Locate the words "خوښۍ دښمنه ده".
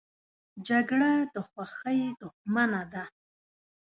1.49-3.03